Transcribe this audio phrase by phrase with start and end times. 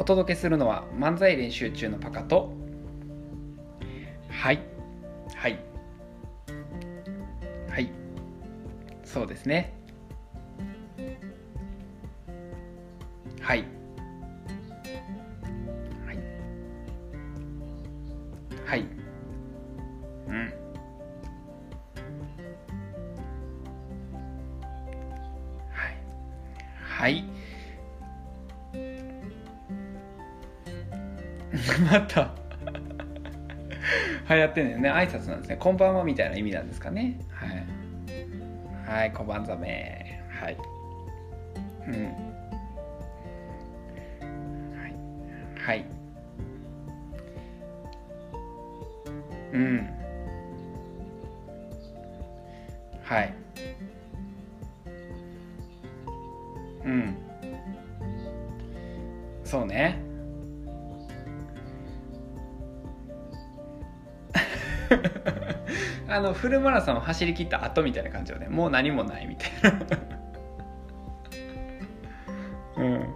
[0.00, 2.54] お届けするのは漫才練習中のパカと。
[4.30, 4.58] はい。
[5.36, 5.58] はい。
[7.68, 7.92] はい。
[9.04, 9.74] そうですね。
[13.42, 13.79] はい。
[31.90, 32.30] また。
[34.28, 34.92] 流行ってんのよね。
[34.92, 35.56] 挨拶なんですね。
[35.56, 37.18] こんばんはみたいな意味なんですかね。
[37.32, 37.66] はい。
[38.88, 40.22] はいこんばんざめ。
[40.40, 40.56] はい。
[41.88, 41.94] うん。
[44.78, 44.94] はい。
[45.58, 45.84] はい。
[49.52, 49.90] うん。
[53.02, 53.34] はい。
[56.84, 57.16] うん。
[59.42, 60.09] そうね。
[66.10, 68.48] あのフルマラソンを走り切った後みたいな感じよね。
[68.48, 69.70] もう何もないみたいな。
[72.76, 73.14] うん。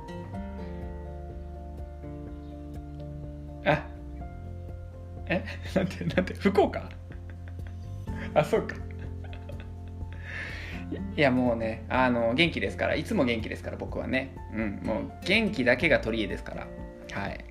[3.66, 3.84] あ
[5.26, 5.44] え？
[5.74, 6.34] なんてなんて？
[6.34, 6.88] 福岡？
[8.34, 8.76] あそうか。
[11.16, 12.94] いやもうねあの元気ですから。
[12.94, 14.36] いつも元気ですから僕はね。
[14.54, 16.68] うんもう元気だけが取り柄ですから。
[17.10, 17.44] はい。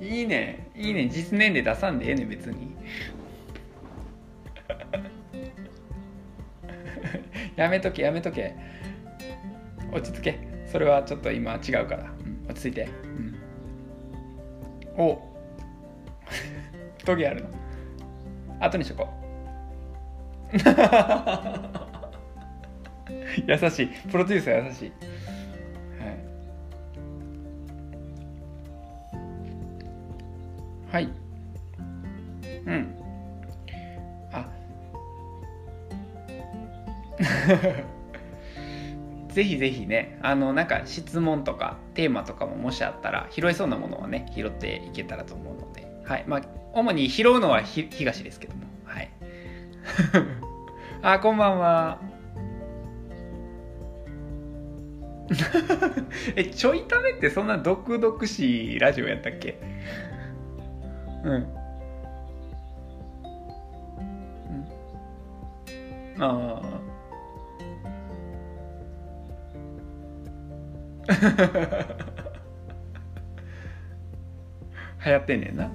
[0.06, 0.61] いいね。
[0.74, 1.08] いいね。
[1.08, 2.74] 実年齢出さんでええね別に。
[7.56, 8.54] やめとけやめとけ。
[9.92, 10.38] 落ち着け。
[10.66, 12.88] それはちょっと今違うから、うん、落ち着いて、
[14.96, 15.30] うん、お。
[17.04, 17.50] トゲあるの。
[18.60, 19.12] 後にしとこう。
[23.46, 23.88] 優しい。
[24.10, 24.92] プロデューサー優しい。
[30.92, 31.08] はい。
[32.66, 32.94] うん。
[34.30, 34.46] あ。
[39.32, 46.24] ぜひぜひね、あの、なんか質問とかテーマとかももしあったら、拾えそうなものはね、拾っていけたらと思うので、はい。
[46.26, 46.42] まあ、
[46.74, 49.10] 主に拾うのはひ東ですけども、はい。
[51.00, 52.00] あ、こんばんは。
[56.36, 59.71] え、ちょいためってそんな毒々しいラジオやったっけ？
[61.24, 61.34] うん。
[61.34, 61.36] う
[66.18, 66.22] ん。
[66.22, 66.62] ああ。
[75.04, 75.70] 流行ってんねんな。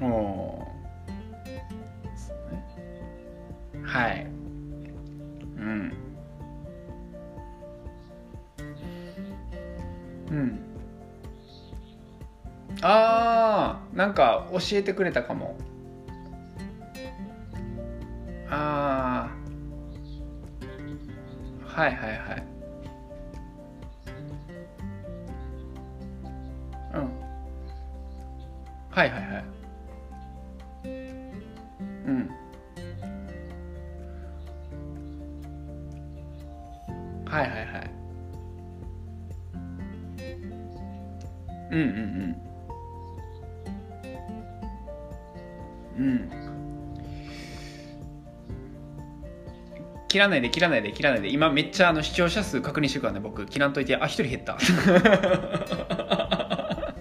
[0.00, 0.06] うん。
[0.06, 0.68] おお。
[2.50, 3.82] ね。
[3.82, 4.33] はい。
[14.04, 15.56] なんか教えてくれたかも。
[50.14, 51.28] 切らないで切らないで切らないで。
[51.28, 53.46] 今めっちゃあの視聴者数確認してるからね僕。
[53.46, 54.54] 切らんといてあ一人減った。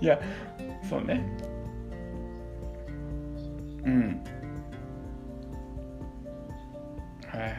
[0.00, 0.18] いや
[0.88, 1.22] そうね。
[3.84, 4.24] うん。
[7.26, 7.56] はいはいは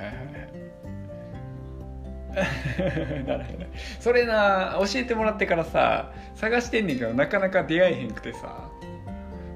[3.21, 3.65] い なるほど
[3.99, 8.71] それな教えてもらってからさ探してんねんけどなかなか出会えへんくてさ。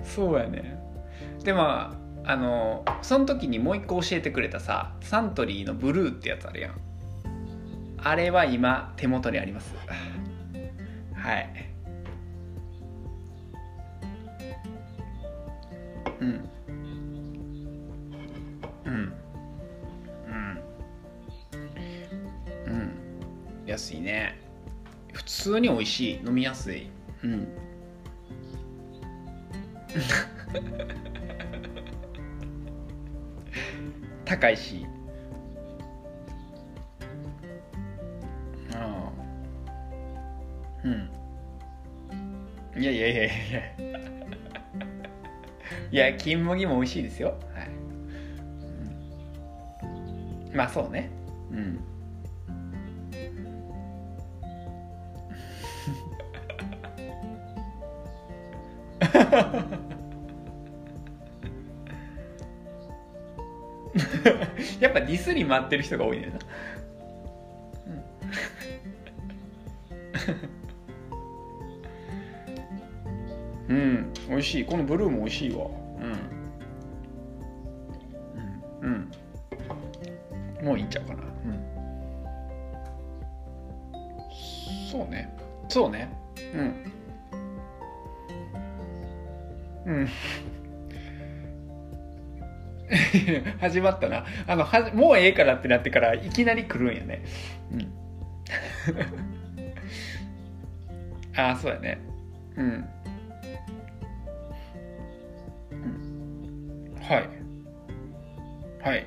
[0.03, 0.77] そうやね。
[1.44, 6.75] でもああのその時にもう一個教えてくれたさサントリーのブルーってやつあるやん。
[7.98, 9.74] あれは今手元にあります。
[11.13, 11.50] はい。
[16.19, 16.50] うん。
[18.86, 19.13] うん。
[20.27, 20.62] うん。
[22.66, 22.94] うん。
[23.66, 24.39] 安いね。
[25.13, 26.19] 普通に美味しい。
[26.25, 26.89] 飲みやすい。
[27.24, 27.48] うん。
[34.25, 34.86] 高いし。
[38.74, 39.12] ああ。
[40.83, 41.10] うん。
[42.81, 43.33] いやいやいやいや。
[45.92, 47.39] いやいや金麦も美味しいですよ。
[47.54, 47.69] はい、
[50.50, 51.10] うん、まあそうね。
[51.51, 51.80] うん。
[59.00, 59.75] Ha ha ha.
[64.95, 66.39] ぱディスり待ってる人が多いねんな。
[73.68, 74.65] うん、うん、美味しい。
[74.65, 75.84] このブルーも美味しいわ。
[93.75, 94.25] 始まったな。
[94.48, 97.25] あの、はもうええからってなってからいきなり来るんやね。
[97.74, 97.92] うん。
[101.36, 102.00] ああ、そうやね。
[102.56, 102.88] うん。
[105.72, 107.30] うん、はい。
[108.81, 109.06] はい。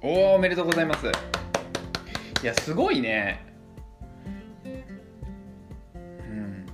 [0.00, 1.06] おお、おめでとうございます。
[1.06, 3.44] いや、すごいね。
[4.64, 4.68] う
[6.28, 6.66] ん。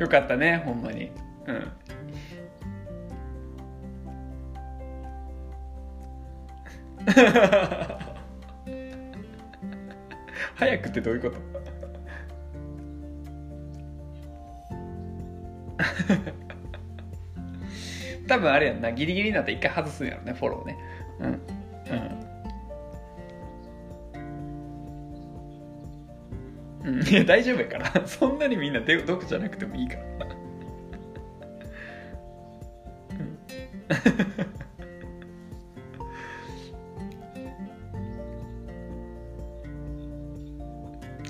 [0.00, 1.10] よかったねほんまに。
[1.46, 1.72] うん。
[10.56, 11.36] 早くってどういうこと？
[18.28, 20.76] 多分あれやんなギリギリになったら一回外すんやろねフォローね。
[21.20, 21.30] うん。
[21.30, 21.40] うん、
[27.10, 28.06] いや大丈夫やから。
[28.06, 30.02] そんなにみんな毒じゃなくてもいいから。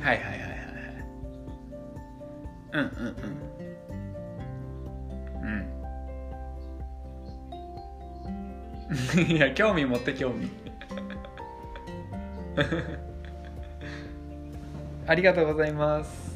[0.03, 0.51] はいはいはいはい。
[2.73, 3.21] うんうんう
[5.47, 5.81] ん。
[9.21, 9.31] うん。
[9.37, 10.51] いや興味持って興味。
[15.11, 16.30] ありがとうございます。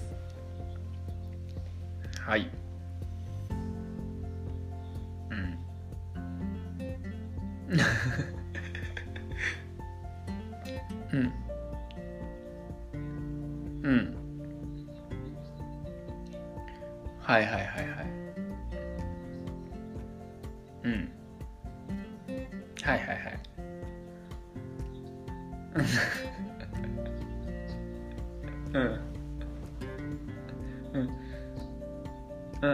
[32.65, 32.71] うん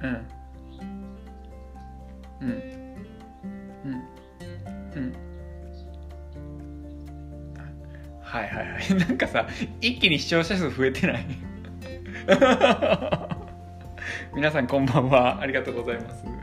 [0.00, 0.26] うん
[2.40, 2.48] うん
[3.84, 3.92] うん
[4.94, 5.14] うん
[8.20, 9.48] はいはいはいなんかさ
[9.80, 11.26] 一気に視聴者数増えてない
[14.34, 16.37] 皆さんこんばんはありがとうございます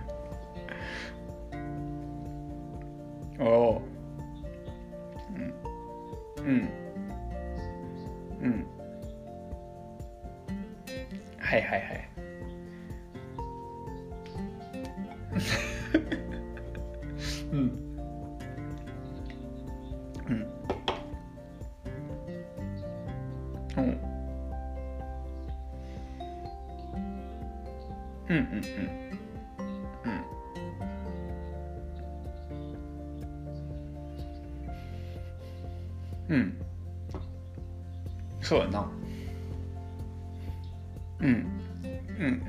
[38.46, 38.88] そうやな。
[41.20, 41.28] うん。
[41.28, 42.44] うん。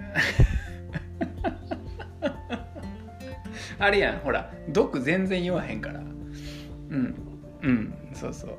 [3.79, 4.19] あれやん。
[4.19, 6.00] ほら毒全然言わへんから。
[6.00, 7.15] うん。
[7.62, 7.95] うん。
[8.12, 8.59] そうそう。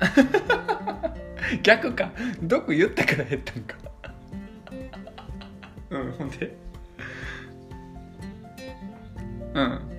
[1.62, 2.10] 逆か。
[2.42, 3.76] 毒言ったから減ったんか。
[5.90, 6.12] うん。
[6.12, 6.56] ほんで。
[9.52, 9.93] うん。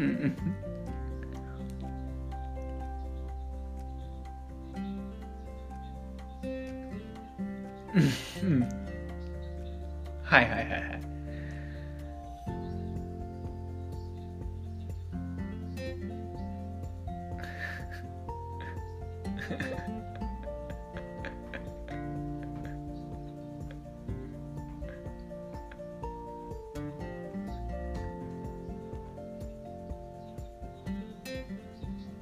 [0.00, 0.06] うんう
[8.48, 8.68] んうん。
[10.22, 10.89] はいはいはいはい。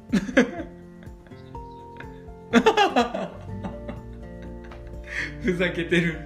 [5.42, 6.18] ふざけてる。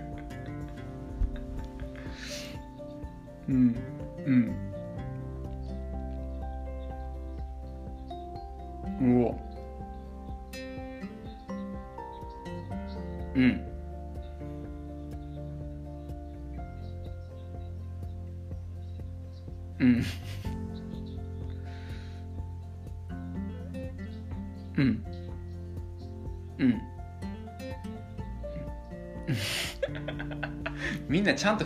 [3.48, 3.76] うん
[4.24, 4.71] うん。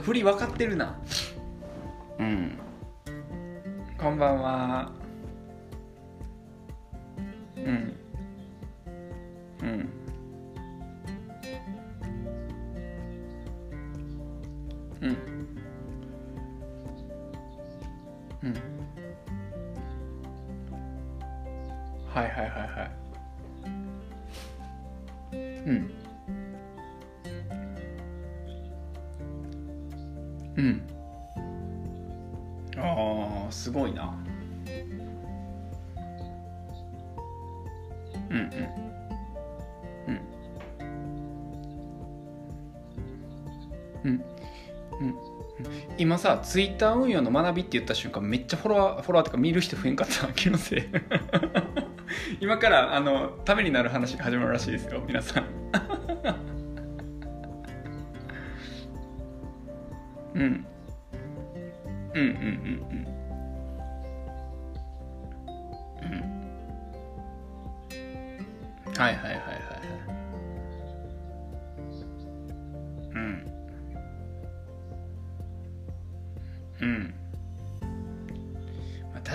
[0.06, 0.96] 振り分かってるな。
[2.20, 2.56] うん。
[3.98, 4.92] こんばんは。
[7.56, 7.96] うん。
[9.62, 9.88] うん。
[15.00, 15.16] うん。
[18.44, 18.54] うん。
[22.06, 22.90] はいはいはいはい。
[25.66, 25.95] うん
[30.56, 30.82] うん。
[32.78, 34.14] ああすごいな。
[38.30, 38.46] うんうん。
[40.06, 40.20] うん。
[44.04, 44.24] うん。
[45.00, 45.16] うん。
[45.98, 50.82] 今さツイッター運用の学びって言った瞬間めっちゃフォロワーフォロワーとか見る人増えんかった気のせい。
[52.40, 55.55] 今からあのためになる話が始まるらしいですよ皆さん。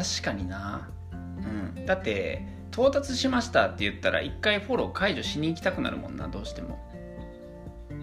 [0.01, 1.15] 確かにな、う
[1.79, 6.79] ん、だって到達しましたって言ったら一回フォロー解除しに行きたくなるもんなどうしても。
[7.91, 7.93] う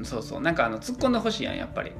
[0.00, 0.40] んそうそう。
[0.40, 1.92] なんかあの突っ込んでほしいやんやっぱり。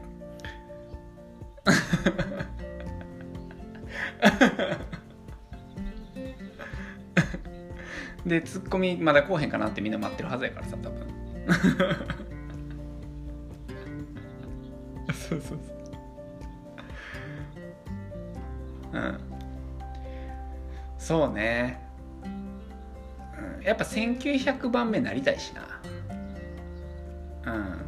[8.26, 11.06] でツッコミまだ来おへんかなってみんな待ってるはずやからさ多分。
[15.28, 15.81] そうそうそう
[18.92, 19.18] うん。
[20.98, 21.80] そうね、
[22.24, 25.62] うん、やっぱ1900番目なりたいしな。
[27.46, 27.81] うんうん。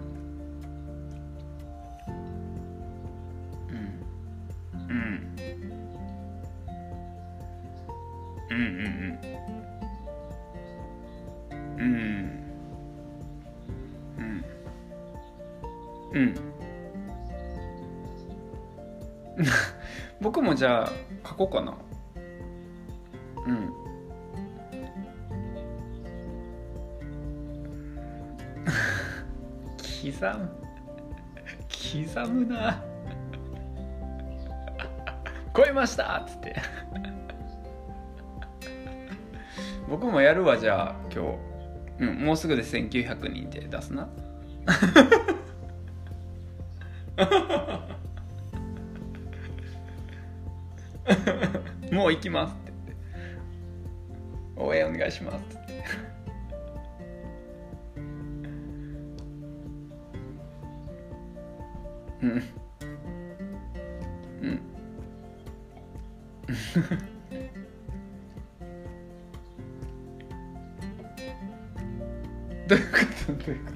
[20.21, 20.93] 僕もじゃあ
[21.29, 21.75] 書こうかな。
[23.47, 23.73] うん。
[29.79, 30.51] 刻む。
[32.15, 32.83] 刻むな。
[35.57, 36.19] 超えました？
[36.19, 36.57] っつって。
[39.89, 41.37] 僕もやるわじゃあ今
[41.99, 44.09] 日、うん、もうすぐで1900人で出すな。
[51.95, 52.97] もう行きますって言って。
[54.57, 55.55] 応援お願いしますって。
[55.55, 55.85] って
[62.23, 62.31] うん。
[62.31, 62.35] う
[64.49, 64.61] ん。
[72.67, 73.33] どういうこと？
[73.35, 73.71] どういうこ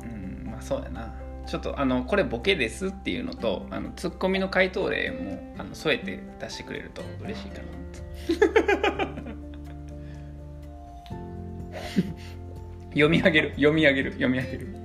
[0.00, 0.02] と？
[0.02, 0.44] うん。
[0.50, 1.14] まあそうやな。
[1.46, 7.64] ちょっとあのこれボケですっていうのとあのツッコミの回答例もあの添えて出してくれると嬉しいかな。
[12.94, 14.83] 読み上げる読み上げる読み上げる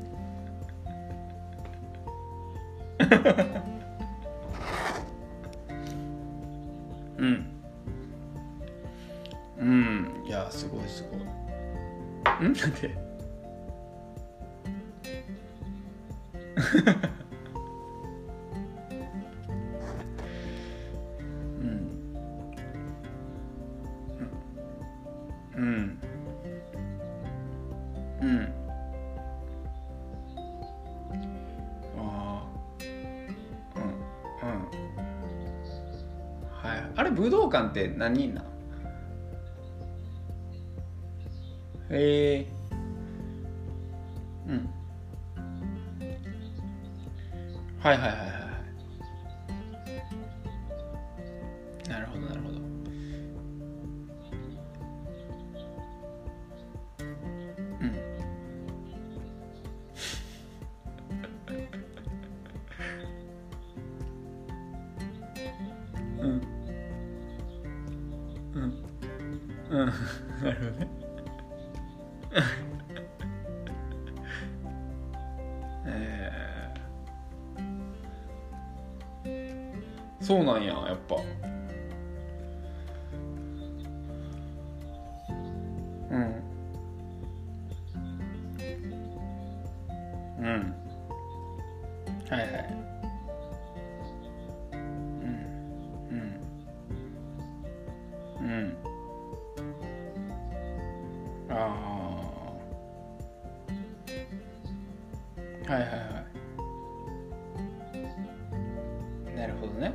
[37.69, 38.43] 武道館って何人な
[41.91, 42.47] へえ。
[44.47, 44.69] うん。
[47.79, 48.38] はいはいはいはい。
[101.49, 102.09] ああ
[105.71, 105.95] はいはいは
[109.33, 109.35] い。
[109.37, 109.93] なるほどね。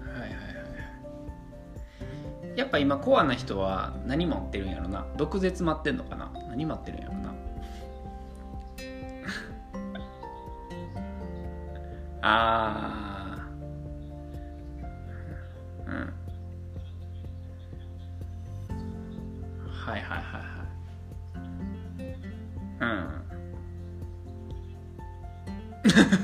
[0.00, 0.34] はいはいは
[2.54, 2.58] い。
[2.58, 5.06] やっぱ今コアな人は何待ってるんやろな。
[5.18, 6.32] 毒舌待ってんのかな。
[6.48, 7.34] 何待ってるんやろな。
[12.22, 13.03] あー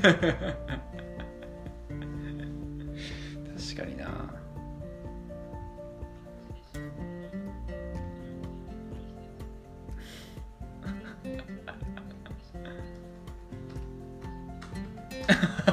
[0.01, 0.17] 確
[3.77, 4.33] かにな。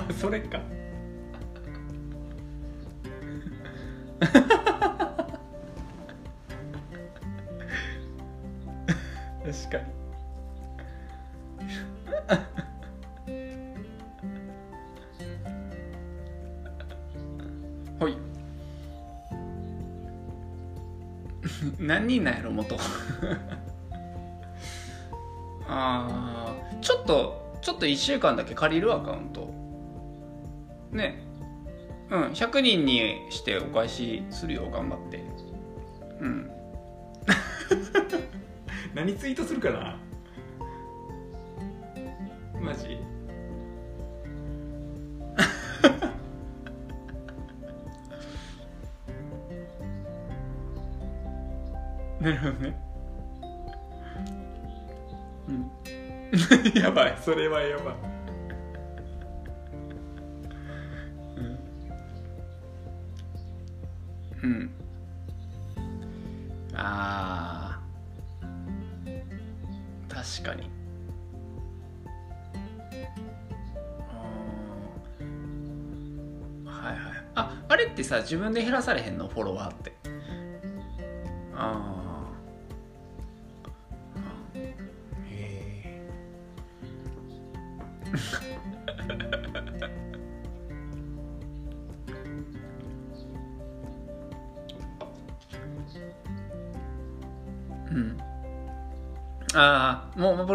[0.21, 0.61] それか。
[9.49, 9.99] 確かに。
[21.89, 22.77] 何人なんやろ元。
[25.67, 29.55] あーちょっとちょっと1週間だけ借りるアカウント。
[30.93, 31.23] ね。
[32.11, 35.25] うん100人にしてお返しするよ頑張って。
[36.21, 36.51] うん。
[38.95, 39.97] 何ツイートするかな。
[52.43, 52.81] るほどね。
[55.49, 55.71] うん。
[56.81, 57.17] やばい。
[57.21, 57.95] それはやばい。
[61.37, 61.59] うん、
[64.43, 64.71] うん、
[66.75, 67.81] あ
[70.09, 70.71] 確かに。
[74.11, 76.65] あー。
[76.65, 77.03] はいはい。
[77.35, 79.29] ああれってさ自分で減らされへんの？
[79.29, 79.93] フォロワーって。
[81.55, 81.88] ああ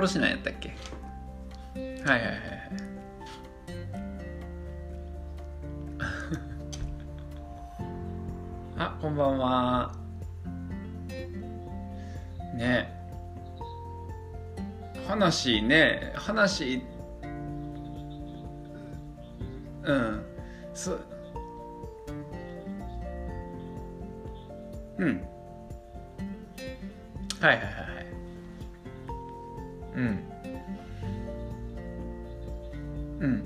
[0.03, 0.75] ああもう幻なんやったっけ？
[1.79, 2.71] はいはいはいはい。
[8.77, 9.95] あこんばんは。
[12.55, 12.89] ね。
[15.07, 16.83] 話ね話。
[19.83, 20.25] うん。
[20.73, 20.97] そ
[24.97, 25.23] うん。
[27.41, 27.92] はいはいはい。
[29.95, 30.19] うん。
[33.19, 33.43] うん。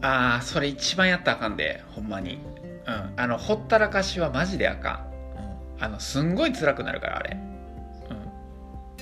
[0.00, 2.34] ああそれ一番やったらあかんでほんまに。
[2.86, 3.12] うん。
[3.16, 5.06] あのほったらかしはマジであか
[5.80, 7.36] ん、あのすんごい辛くなるからあれ。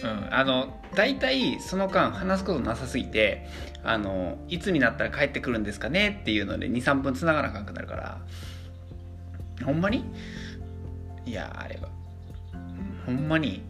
[0.03, 3.47] うん、あの大体その間話すことなさすぎて
[3.83, 8.21] あのいつになったら帰ってくるんですかねっていうので23分つながなあかんくなるから。
[9.65, 10.05] ほんまに？
[11.25, 11.89] いやあれは。
[13.07, 13.63] ほんまに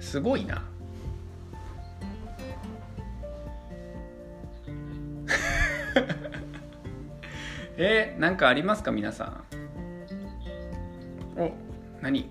[0.00, 0.62] すごいな。
[7.84, 9.42] えー、なんかありますか皆さ
[11.34, 11.40] ん？
[11.40, 11.50] お
[12.00, 12.30] 何？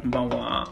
[0.00, 0.70] こんばんは。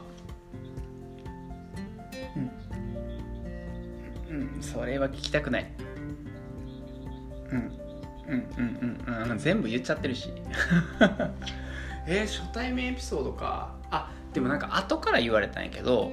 [4.30, 5.66] うん、うん、それは聞きたくない。
[7.50, 7.58] うん。
[8.28, 9.30] うんうんうん。
[9.30, 10.32] うん全部言っちゃってるし。
[12.06, 13.74] えー、初対面エピソードか。
[13.90, 16.12] あでもなんか後から言われたんやけど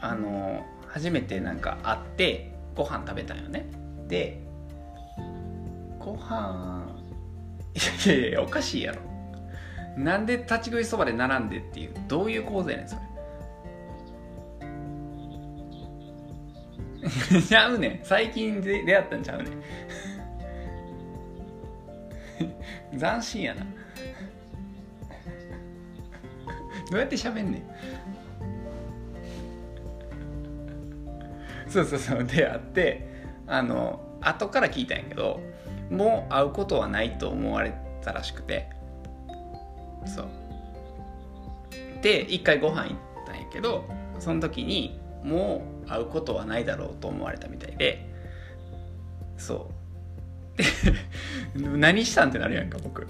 [0.00, 3.68] あの初めてなんか会ってご飯食べたんよね。
[4.06, 4.46] で
[6.08, 6.86] ご飯。
[7.74, 9.02] いやいやいやおかしいやろ。
[9.96, 13.02] なんで立ち食いそばで並んでっていうどういう構図やねんそれ。
[17.42, 18.00] ちゃうねん。
[18.04, 19.50] 最近で出会ったんちゃうね
[22.94, 22.98] ん。
[22.98, 23.66] 斬新やな。
[26.90, 27.62] どうやって喋んねん。
[31.68, 32.24] そうそうそう。
[32.24, 33.08] で会って
[33.46, 35.40] あの後から聞いたんやけど
[35.90, 38.68] も会うことはないと思われたらしくて。
[40.06, 40.28] そう。
[42.02, 42.96] で一回ご飯行っ
[43.26, 43.84] たんやけど
[44.20, 48.08] その時にもう会うことはないだろうと思われたみたいで。
[49.36, 49.70] そ
[51.56, 51.58] う。
[51.58, 53.06] で 何したんってなるやんか僕。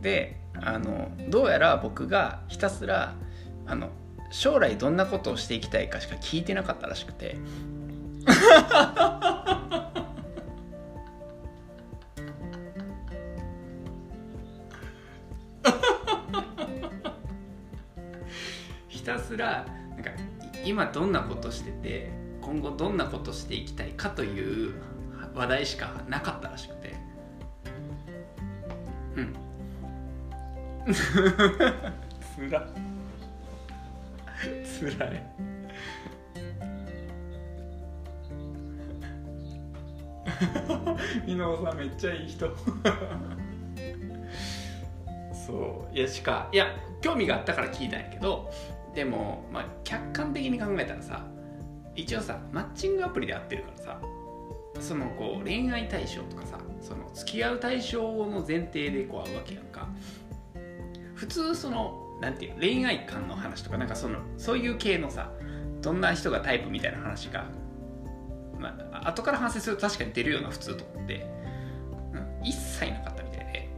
[0.00, 3.14] であのどうやら僕がひたすら
[3.66, 3.88] あの
[4.30, 7.36] 将来どんなことをしていきたいかしか聞いてなかったらしくて。
[19.34, 19.66] すら
[19.96, 20.10] なんか
[20.64, 22.08] 今どんなことしてて
[22.40, 24.74] 今後どんなことしていきたいかという
[25.34, 26.94] 話題しかなかったらしくて。
[29.16, 29.34] うん。
[30.94, 32.68] つら。
[34.64, 35.22] つらい。
[41.26, 42.48] 箕面さんめっちゃいい人。
[45.46, 45.96] そう。
[45.96, 46.66] いやしかいや
[47.04, 48.50] 興味があったから聞いたんやけど
[48.94, 51.26] でも、まあ、客観的に考えたらさ
[51.96, 54.00] 一応さマッチングアプリで会ってるからさ
[54.80, 59.88] そのこう恋愛対象とかさその付き合う対象の前提でこう会うわけやんか。
[61.14, 65.30] 普通そのなんていう恋愛観の話とかなんかそのそういう系のさ
[65.80, 67.44] どんな人がタイプみたいな話が、
[68.58, 71.26] まあ後から反省すると確かに出るような普通と思って、
[72.40, 73.70] うん、一切なかったみたいで。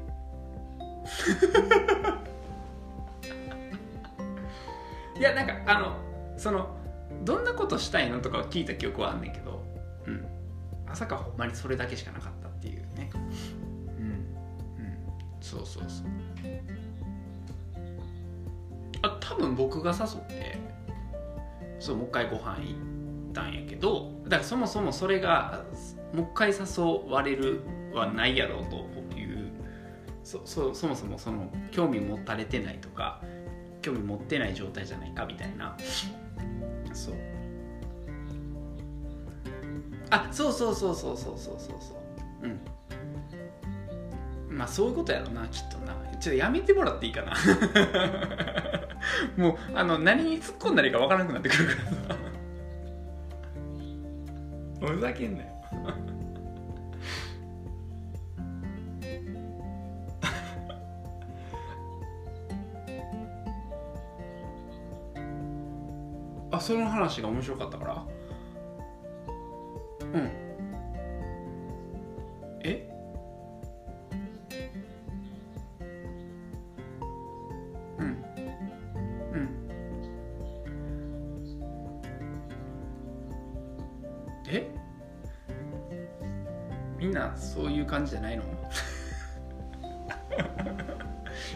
[5.18, 5.96] いやなんかあの
[6.36, 6.76] その
[7.24, 9.62] どんなことしたいのとか聞いた記憶はあんねんけど、
[10.06, 10.26] うん、
[10.86, 13.10] まさかほんまにそれだけしかなかったっていうね。
[13.14, 14.04] うん。
[14.04, 14.26] うん。
[15.40, 16.06] そうそうそう。
[19.02, 20.58] あ多分僕が誘って
[21.78, 25.64] そうもう一回ご飯行ったんやけどだからそもそもそれが
[26.12, 27.60] もう一回誘われる
[27.92, 29.52] はないやろうという
[30.24, 33.20] そそそもそもその興味持たれてないとか
[33.86, 35.76] 興味持ってない状態じゃないかみたいな。
[36.92, 37.14] そう。
[40.10, 41.78] あそうそうそうそうそうそうそう。
[41.80, 41.94] そ
[42.42, 42.58] ううん。
[44.56, 45.94] まあそういうことやろなきっとな。
[46.18, 47.32] ちょっとやめてもらっていいかな。
[49.38, 52.20] もうあの何に突っ込んだらいいか分からなくなってくるからさ。
[54.94, 55.50] ふざけんなよ。
[66.66, 68.04] その話が面白かったから？
[70.00, 70.30] うん。
[72.64, 72.90] え？
[78.00, 78.06] うん。
[78.06, 78.10] う
[79.38, 79.48] ん。
[84.48, 84.68] え？
[86.98, 88.42] みんなそういう感じじゃないの？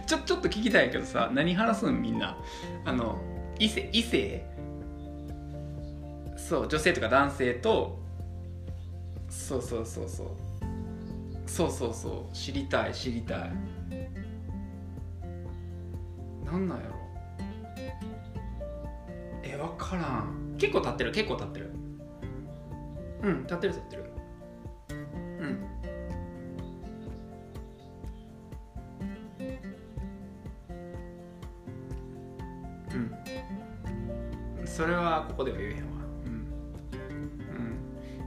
[0.07, 2.01] ちょちょっと聞きたいけどさ何話すん？
[2.01, 2.39] みんな。
[2.85, 3.19] あの
[3.59, 4.47] 異性異性？
[6.51, 7.97] そう女性とか男性と
[9.29, 10.27] そうそうそうそう。
[11.47, 12.35] そうそうそう。
[12.35, 13.53] 知りたい知りたい。
[16.45, 16.97] なんなんやろ。
[19.45, 20.57] え分からん。
[20.59, 21.71] 結構経ってる結構経ってる。
[23.23, 24.05] うん経ってる経ってる。
[25.39, 25.47] うん。
[34.59, 34.67] うん。
[34.67, 36.00] それはここでは言えへんわ、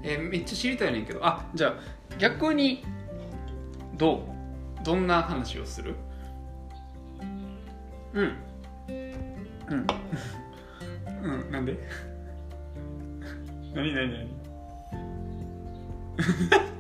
[0.04, 1.26] えめっちゃ知りたいねんけど。
[1.26, 1.76] あじゃあ
[2.18, 2.84] 逆に
[3.98, 4.28] ど
[4.82, 4.84] う？
[4.84, 5.96] どんな話をする？
[8.14, 8.36] うん。
[9.70, 9.88] うん。
[11.24, 11.78] うんなんで？
[13.74, 14.28] 何 何何？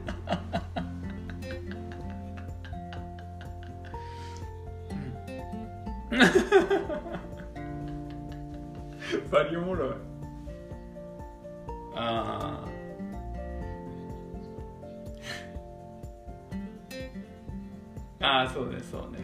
[18.23, 19.19] ああそうねそうね。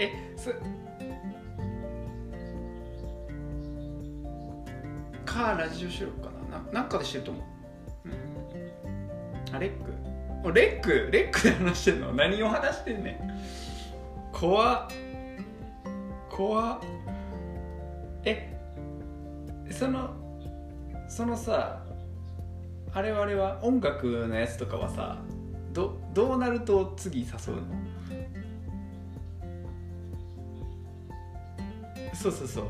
[0.00, 0.52] えそ
[5.24, 6.58] かラジオ収録かな？
[6.58, 7.42] ななんかでしてると思う、
[8.06, 8.08] う
[9.50, 9.92] ん、あレック？
[10.44, 11.10] おレック？
[11.10, 12.12] レックで話してんの？
[12.12, 13.18] 何を話してんねん。
[14.32, 14.88] 怖っ。
[16.30, 16.80] 怖っ。
[18.24, 18.56] え
[19.70, 20.10] その
[21.08, 21.82] そのさ
[22.92, 23.58] あれはあれは？
[23.62, 25.18] 音楽のやつとかはさ
[25.72, 27.62] どどうなると次誘うの？
[32.26, 32.64] そうそうそう。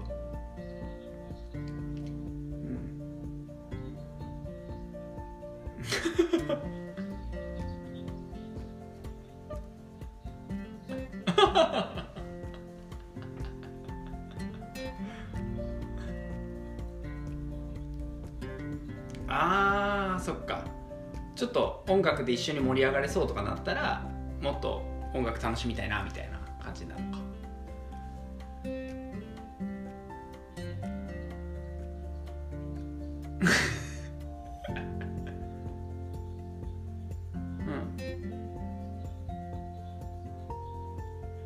[19.29, 20.64] あーそっか。
[21.35, 24.07] ちょっと音楽で一緒に盛り上がれそうとかなったら
[24.42, 24.83] もっと
[25.14, 27.46] 音楽楽しみたいなみたいな感じになるのか。
[37.66, 37.70] う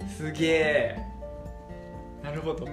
[0.04, 0.08] ん。
[0.08, 0.98] すげえ。
[2.22, 2.66] なるほど。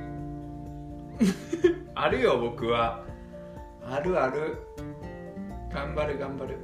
[1.95, 3.03] あるよ僕は。
[3.89, 4.57] あるある。
[5.73, 6.57] 頑張る頑張る。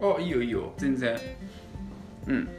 [0.00, 0.72] あいいよいいよ。
[0.76, 1.16] 全然。
[2.26, 2.55] うん。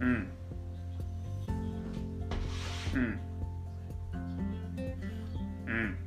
[0.00, 0.28] うん。
[2.94, 3.20] うん。
[5.66, 5.98] うん。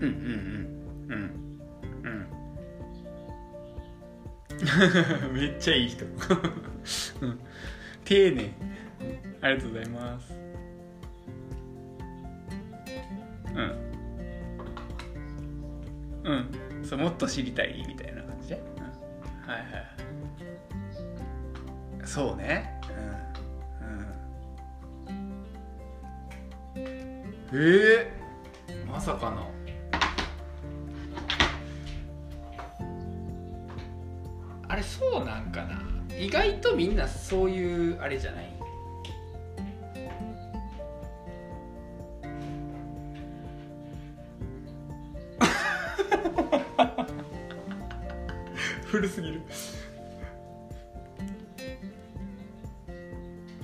[0.00, 0.06] うん。
[0.06, 0.08] うん。
[0.08, 1.08] うん。
[1.08, 1.18] うん。
[2.02, 2.08] う
[5.30, 5.34] ん。
[5.34, 7.38] めっちゃいい人うん。
[8.04, 8.52] 丁寧
[9.40, 10.32] ありがとうございます
[13.54, 13.84] うん。
[16.24, 16.84] うん。
[16.84, 19.68] そうもっと知りたいみたいなじで、うん、はいはい
[22.06, 22.80] そうね。
[26.76, 26.86] うん、うん、
[27.52, 28.12] え
[28.68, 28.84] え。
[28.86, 29.50] まさかの。
[34.68, 35.80] あれそうなんかな。
[36.18, 38.53] 意外とみんなそういうあれじゃない？
[48.94, 49.42] 古すぎる。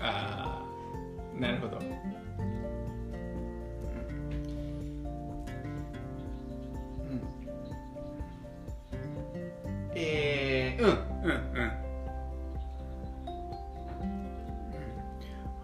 [0.01, 1.79] ああなるほど。
[1.79, 1.87] うん。
[9.95, 11.71] えー、うんうんうん。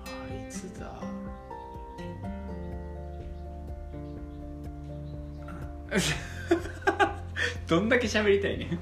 [0.05, 0.07] あ
[0.47, 1.03] いつだ。
[7.67, 8.79] どんだけ喋りたいね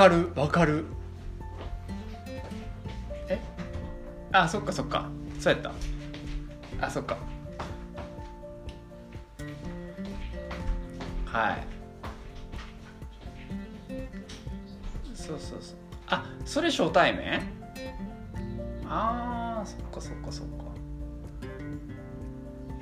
[0.00, 0.86] かるわかる。
[3.28, 3.38] え？
[4.32, 5.10] あそっかそっか。
[5.38, 5.72] そうやった。
[6.86, 7.18] あそっか。
[11.26, 11.58] はい。
[15.14, 15.76] そうそうそう。
[16.06, 17.42] あそれ初対面
[18.88, 20.52] あーそっかそっかそっか。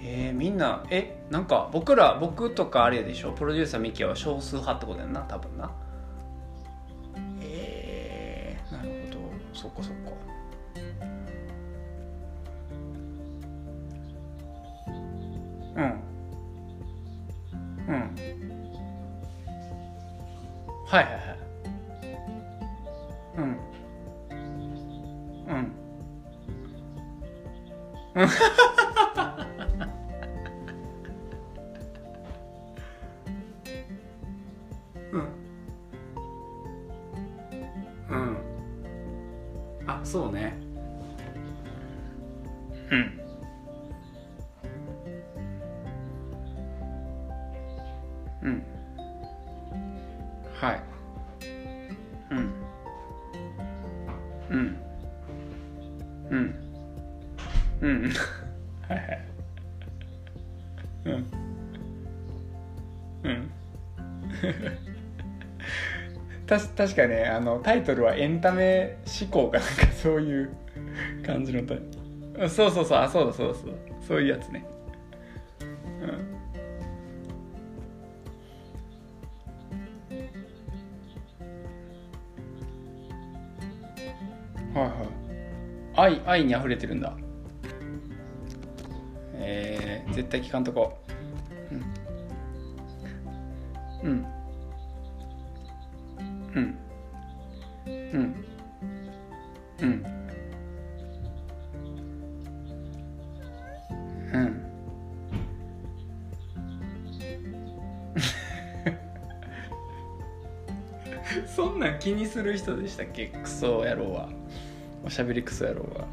[0.01, 3.33] えー、みんなえなんか僕ら僕とかあれでしょ？
[3.33, 5.73] プロデューサーミキは少数派ってことやんな多分な。
[9.59, 10.13] そっかそっか。
[15.75, 15.85] うん。
[17.89, 18.15] うん。
[20.87, 21.39] はいはいはい。
[23.37, 23.59] うん。
[25.49, 25.73] うん。
[28.15, 28.78] うん
[61.13, 61.17] う
[63.29, 63.31] ん。
[63.31, 63.51] うん。
[66.77, 70.51] 確かねあのタイトルはエンタメ思考かなんかそういう
[71.25, 71.99] 感じのタイト
[72.49, 73.77] そうそうそうあそうだそうだそうだ。
[74.07, 74.65] そういうやつね。
[76.01, 76.39] うん。
[84.75, 84.89] はい
[85.99, 86.17] はい。
[86.17, 87.13] 愛愛に溢れてるんだ。
[87.17, 87.25] えー、
[90.19, 90.99] 絶対聞かんとこ。
[94.03, 94.11] うん。
[94.11, 94.27] うん。
[96.57, 96.77] うん。
[97.87, 98.35] うん。
[99.81, 100.05] うん。
[104.33, 104.65] うん。
[111.47, 113.29] そんなん気にする人でしたっけ？
[113.29, 114.31] クソ野郎は。
[115.05, 116.09] おしゃべりクソ野郎は。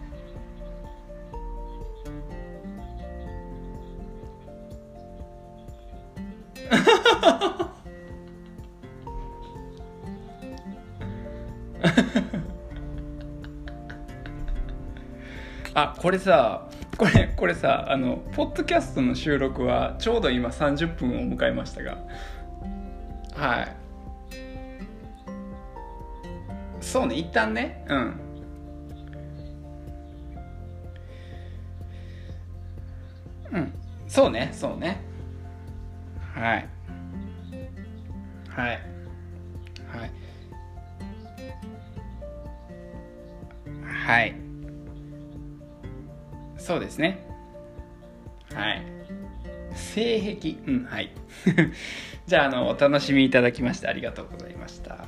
[15.73, 21.97] あこれさこれこれさあのポッドキャストの収録はちょうど今30分を迎えましたが。
[23.34, 23.75] はい。
[26.80, 27.84] そうね一旦ね。
[27.89, 28.19] うん。
[33.51, 33.73] うん。
[34.08, 35.05] そうねそうね
[36.36, 36.69] はい。
[38.50, 38.80] はい。
[39.88, 40.12] はい。
[43.84, 44.36] はい。
[46.58, 47.26] そうですね。
[48.54, 48.86] はい。
[49.74, 50.56] 性癖。
[50.67, 51.12] うんはい。
[52.28, 55.06] じゃああのお楽しみいただきましてありがとうございました。